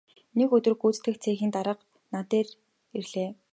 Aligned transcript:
Нэг 0.37 0.49
өдөр 0.57 0.75
гүйцэтгэх 0.81 1.17
цехийн 1.23 1.51
дарга 1.55 1.83
над 2.13 2.25
дээр 2.31 2.47
ирлээ. 2.97 3.29